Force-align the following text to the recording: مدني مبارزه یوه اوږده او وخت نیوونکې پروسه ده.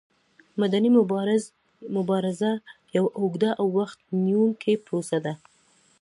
مدني 0.61 0.89
مبارزه 1.99 2.51
یوه 2.97 3.09
اوږده 3.19 3.49
او 3.59 3.67
وخت 3.77 3.99
نیوونکې 4.23 4.73
پروسه 4.85 5.17
ده. 5.25 5.33